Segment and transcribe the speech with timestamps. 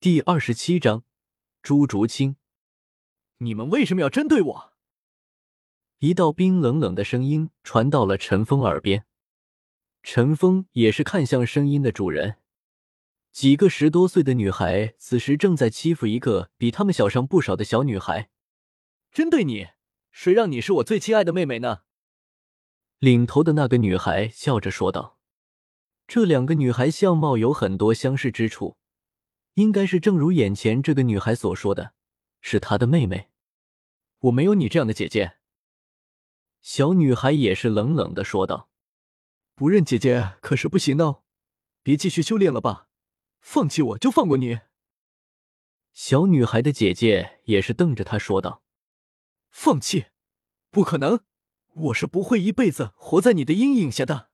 [0.00, 1.02] 第二十七章，
[1.60, 2.36] 朱竹清，
[3.38, 4.72] 你们为什么要针对我？
[5.98, 9.06] 一道冰冷冷的声音传到了陈峰耳边。
[10.04, 12.36] 陈峰也是看向声音的主人，
[13.32, 18.30] 几个十多岁的女孩此时正在欺负一个比他们小上不少的小女孩。
[19.10, 19.66] 针对你，
[20.12, 21.80] 谁让你是我最亲爱的妹妹呢？
[23.00, 25.18] 领头的那个女孩笑着说道。
[26.06, 28.76] 这两个女孩相貌有很多相似之处。
[29.58, 31.92] 应该是正如眼前这个女孩所说的，
[32.40, 33.28] 是她的妹妹。
[34.20, 35.38] 我没有你这样的姐姐。
[36.60, 38.70] 小女孩也是冷冷的说道
[39.56, 41.24] ：“不认姐姐可是不行哦，
[41.82, 42.86] 别继续修炼了吧，
[43.40, 44.60] 放弃我就放过你。”
[45.92, 48.62] 小女孩的姐姐也是瞪着她说道
[49.50, 50.06] ：“放弃？
[50.70, 51.24] 不可能，
[51.74, 54.30] 我是不会一辈子活在你的阴影下的。”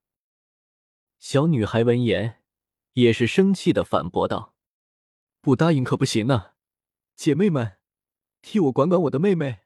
[1.18, 2.42] 小女孩闻言
[2.92, 4.53] 也是生气的反驳道。
[5.44, 6.52] 不答应可不行呢，
[7.14, 7.76] 姐妹们，
[8.40, 9.58] 替我管管我的妹妹。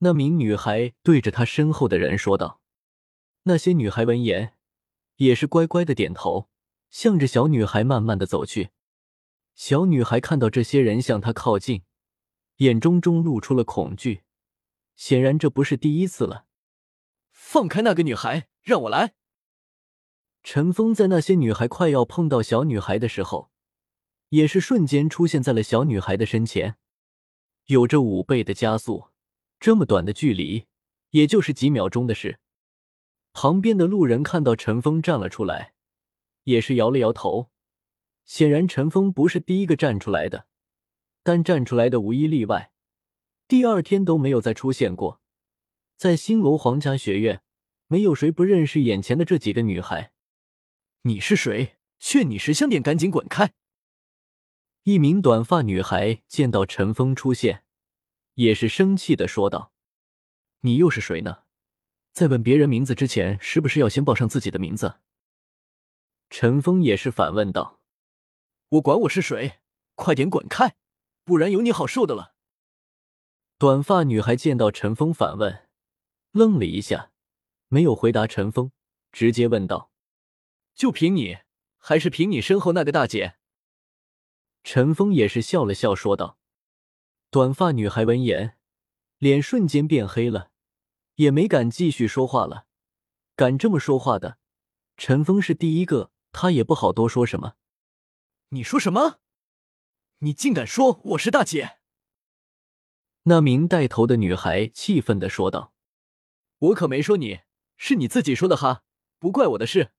[0.00, 2.60] 那名女孩对着她身后的人说道。
[3.44, 4.58] 那些女孩闻言，
[5.16, 6.50] 也是乖乖的点头，
[6.90, 8.72] 向着小女孩慢慢的走去。
[9.54, 11.84] 小女孩看到这些人向她靠近，
[12.56, 14.24] 眼中中露出了恐惧，
[14.94, 16.44] 显然这不是第一次了。
[17.30, 19.14] 放开那个女孩，让我来。
[20.42, 23.50] 陈峰在那些女孩快要碰到小女孩的时候。
[24.32, 26.76] 也是瞬间出现在了小女孩的身前，
[27.66, 29.08] 有着五倍的加速。
[29.60, 30.64] 这么短的距离，
[31.10, 32.38] 也就是几秒钟的事。
[33.34, 35.74] 旁边的路人看到陈峰站了出来，
[36.44, 37.50] 也是摇了摇头。
[38.24, 40.46] 显然，陈峰不是第一个站出来的，
[41.22, 42.72] 但站出来的无一例外，
[43.46, 45.20] 第二天都没有再出现过。
[45.98, 47.42] 在星罗皇家学院，
[47.86, 50.12] 没有谁不认识眼前的这几个女孩。
[51.02, 51.76] 你是谁？
[51.98, 53.52] 劝你识相点，赶紧滚开！
[54.84, 57.64] 一名短发女孩见到陈峰出现，
[58.34, 59.72] 也是生气的说道
[60.62, 61.44] ：“你又是谁呢？
[62.12, 64.96] 在问别人名字之前，是不是要先报上自己的名字？”
[66.30, 67.80] 陈峰也是反问道
[68.70, 69.60] ：“我管我是谁，
[69.94, 70.74] 快点滚开，
[71.22, 72.34] 不然有你好受的了。”
[73.58, 75.68] 短发女孩见到陈峰反问，
[76.32, 77.12] 愣了一下，
[77.68, 78.72] 没有回答陈峰，
[79.12, 79.92] 直接问道
[80.74, 81.38] ：“就凭你，
[81.78, 83.36] 还是凭你身后那个大姐？”
[84.64, 86.38] 陈峰也是笑了笑，说道
[87.30, 88.56] ：“短发女孩闻言，
[89.18, 90.50] 脸瞬间变黑了，
[91.16, 92.66] 也没敢继续说话了。
[93.34, 94.38] 敢这么说话的，
[94.96, 97.54] 陈峰是第一个，他也不好多说什么。
[98.50, 99.18] 你说什么？
[100.18, 101.78] 你竟敢说我是大姐？”
[103.24, 105.74] 那名带头的女孩气愤的说道
[106.58, 107.40] ：“我可没说你，
[107.76, 108.84] 是你自己说的哈，
[109.18, 109.92] 不怪我的事。”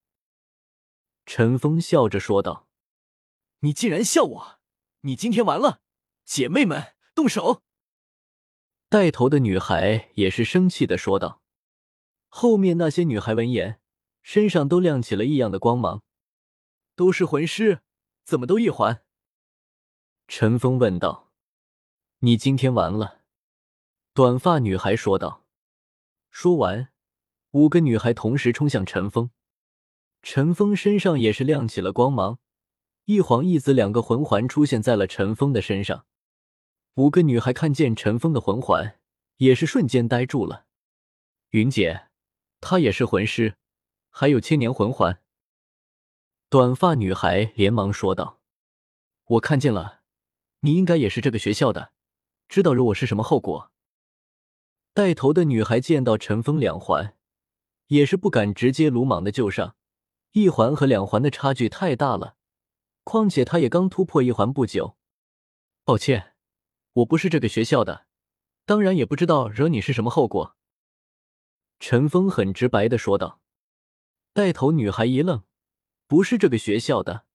[1.25, 2.62] 陈峰笑着说道。
[3.63, 4.59] 你竟然笑我！
[5.01, 5.81] 你今天完了，
[6.25, 7.63] 姐妹们动手！
[8.89, 11.41] 带头的女孩也是生气的说道。
[12.27, 13.79] 后面那些女孩闻言，
[14.21, 16.03] 身上都亮起了异样的光芒。
[16.95, 17.79] 都是魂师，
[18.25, 19.05] 怎么都一环？
[20.27, 21.31] 陈峰问道。
[22.19, 23.21] 你今天完了。
[24.13, 25.45] 短发女孩说道。
[26.29, 26.89] 说完，
[27.51, 29.31] 五个女孩同时冲向陈峰。
[30.21, 32.39] 陈峰身上也是亮起了光芒。
[33.05, 36.05] 一黄一紫两个魂环出现在了陈峰的身上，
[36.93, 38.97] 五个女孩看见陈峰的魂环，
[39.37, 40.67] 也是瞬间呆住了。
[41.49, 42.07] 云姐，
[42.61, 43.57] 她也是魂师，
[44.09, 45.19] 还有千年魂环。
[46.47, 48.39] 短发女孩连忙说道
[49.25, 49.99] ：“我看见了，
[50.61, 51.91] 你应该也是这个学校的，
[52.47, 53.69] 知道惹我是什么后果。”
[54.95, 57.17] 带头的女孩见到陈峰两环，
[57.87, 59.75] 也是不敢直接鲁莽的就上，
[60.31, 62.37] 一环和两环的差距太大了。
[63.03, 64.97] 况且他也刚突破一环不久，
[65.83, 66.35] 抱歉，
[66.93, 68.05] 我不是这个学校的，
[68.65, 70.55] 当然也不知道惹你是什么后果。
[71.79, 73.41] 陈峰很直白的说道。
[74.31, 75.43] 带头女孩一愣，
[76.07, 77.25] 不是这个学校的，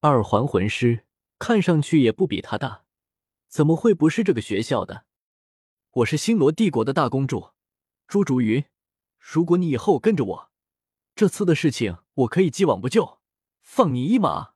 [0.00, 1.06] 二环魂师
[1.38, 2.84] 看上去也不比他大，
[3.48, 5.06] 怎么会不是这个学校的？
[5.90, 7.52] 我是星罗帝国的大公主
[8.06, 8.64] 朱竹云，
[9.18, 10.50] 如果你以后跟着我，
[11.14, 13.20] 这次的事情我可以既往不咎，
[13.62, 14.53] 放你一马。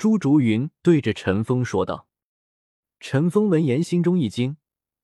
[0.00, 2.08] 朱竹云对着陈峰说道
[3.00, 4.56] ：“陈峰闻言心中一惊，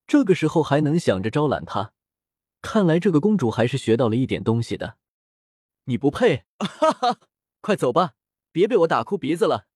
[0.07, 1.93] 这个时候还能想着招揽他，
[2.63, 4.97] 看来这个公主还是学到了一点东西的。
[5.85, 6.47] 你不配！
[6.59, 7.21] 哈哈，
[7.61, 8.15] 快走吧，
[8.51, 9.67] 别被我打哭鼻子了。”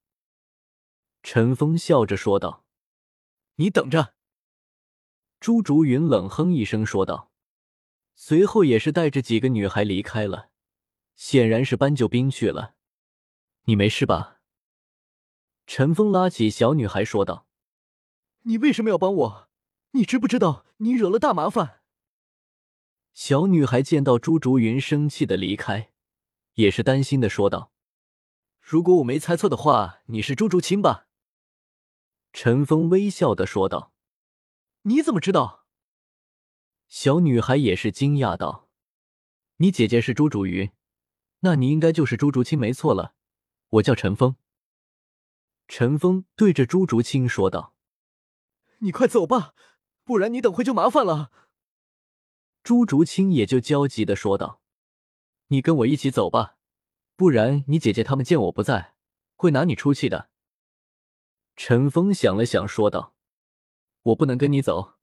[1.22, 2.64] 陈峰笑着说道。
[3.56, 4.14] “你等着！”
[5.38, 7.30] 朱竹云冷哼一声说道，
[8.14, 10.48] 随后也是带着几个女孩离开了，
[11.14, 12.74] 显然是搬救兵去了。
[13.64, 14.39] 你没事吧？
[15.72, 17.46] 陈峰拉起小女孩说道
[18.42, 19.48] ：“你为什么要帮我？
[19.92, 21.82] 你知不知道你惹了大麻烦？”
[23.14, 25.92] 小女孩见到朱竹云生气的离开，
[26.54, 27.70] 也是担心的说道
[28.60, 31.06] ：“如果我没猜错的话，你是朱竹清吧？”
[32.34, 33.92] 陈峰微笑的说道
[34.82, 35.66] ：“你怎么知道？”
[36.90, 38.68] 小女孩也是惊讶道
[39.58, 40.72] ：“你姐姐是朱竹云，
[41.42, 43.14] 那你应该就是朱竹清没错了。
[43.68, 44.34] 我叫陈峰。”
[45.72, 47.76] 陈峰对着朱竹清说道
[48.82, 49.54] ：“你快走吧，
[50.02, 51.30] 不然你等会就麻烦了。”
[52.64, 54.60] 朱竹清也就焦急的说道
[55.46, 56.56] ：“你跟我一起走吧，
[57.14, 58.96] 不然你姐姐他们见我不在，
[59.36, 60.28] 会拿你出气的。”
[61.54, 63.14] 陈峰想了想，说道
[64.02, 64.94] ：“我不能跟你走。”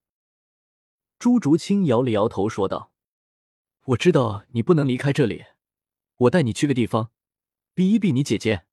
[1.18, 2.92] 朱竹清摇了摇头，说道
[3.96, 5.46] ：“我知道你不能离开这里，
[6.18, 7.12] 我带你去个地方，
[7.74, 8.66] 避一避你姐姐。”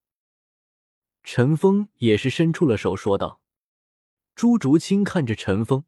[1.25, 3.41] 陈峰也是伸出了手，说道
[4.37, 5.85] ：“朱竹清看着陈峰，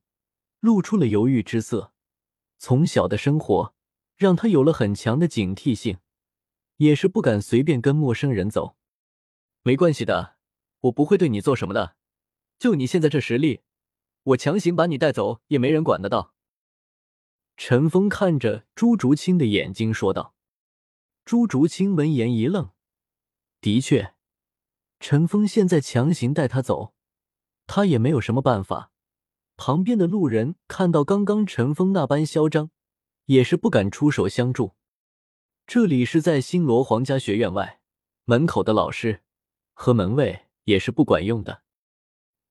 [0.60, 1.92] 露出了犹豫之色。”
[2.58, 3.74] 从小的生活
[4.16, 5.98] 让他有了很强的警惕性，
[6.78, 8.76] 也是不敢随便跟陌生人走。
[9.62, 10.36] 没关系的，
[10.80, 11.96] 我不会对你做什么的。
[12.58, 13.60] 就你现在这实力，
[14.22, 16.32] 我强行把你带走也没人管得到。
[17.58, 20.34] 陈峰看着朱竹清的眼睛说道。
[21.26, 22.70] 朱竹清闻言一愣，
[23.60, 24.14] 的确，
[24.98, 26.94] 陈峰现在强行带他走，
[27.66, 28.90] 他也没有什么办法。
[29.56, 32.70] 旁边的路人看到刚刚陈峰那般嚣张，
[33.26, 34.72] 也是不敢出手相助。
[35.66, 37.80] 这里是在星罗皇家学院外，
[38.24, 39.22] 门口的老师
[39.72, 41.62] 和门卫也是不管用的。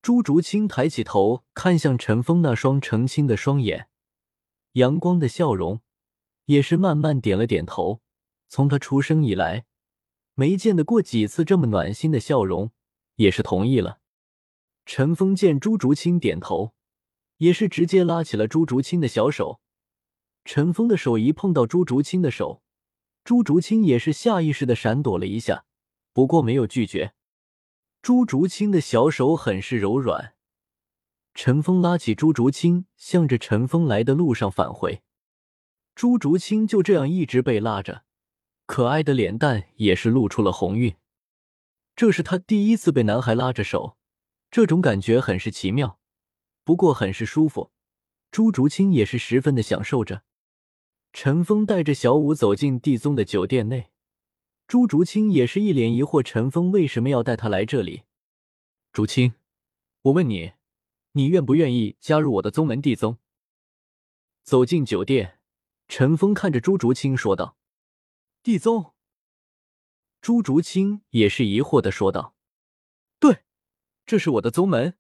[0.01, 3.89] 朱竹清抬起头看向陈峰那双澄清的双眼，
[4.73, 5.81] 阳光的笑容，
[6.45, 8.01] 也是慢慢点了点头。
[8.47, 9.65] 从他出生以来，
[10.35, 12.71] 没见得过几次这么暖心的笑容，
[13.15, 13.99] 也是同意了。
[14.85, 16.73] 陈峰见朱竹清点头。
[17.37, 19.59] 也是直接拉起了朱竹清的小手，
[20.45, 22.61] 陈峰的手一碰到朱竹清的手，
[23.25, 25.65] 朱竹清也是下意识的闪躲了一下，
[26.13, 27.13] 不过没有拒绝。
[28.01, 30.35] 朱竹清的小手很是柔软，
[31.33, 35.01] 陈峰拉起朱竹清，向着陈峰来的路上返回。
[35.93, 38.04] 朱竹清就这样一直被拉着，
[38.65, 40.95] 可爱的脸蛋也是露出了红晕。
[41.95, 43.97] 这是他第一次被男孩拉着手，
[44.51, 45.99] 这种感觉很是奇妙。
[46.63, 47.71] 不过很是舒服，
[48.31, 50.23] 朱竹清也是十分的享受着。
[51.13, 53.91] 陈峰带着小舞走进地宗的酒店内，
[54.67, 58.03] 朱竹清也是一脸疑惑：陈峰为什么要带他来这里？
[58.91, 59.35] 竹清，
[60.01, 60.53] 我问你，
[61.13, 63.19] 你愿不愿意加入我的宗门地宗？
[64.43, 65.39] 走进酒店，
[65.87, 67.55] 陈峰看着朱竹清说道
[68.45, 68.93] ：“帝宗。”
[70.21, 72.35] 朱竹清也是疑惑的说道
[73.19, 73.43] ：“对，
[74.05, 74.99] 这是我的宗门。”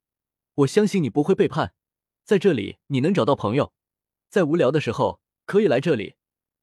[0.55, 1.75] 我相信你不会背叛，
[2.23, 3.71] 在这里你能找到朋友，
[4.29, 6.15] 在无聊的时候可以来这里，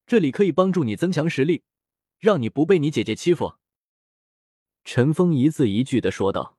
[0.05, 1.63] 这里可以帮助你增强实力，
[2.19, 3.55] 让你不被你姐姐欺负。”
[4.83, 6.57] 陈峰一字一句的说道。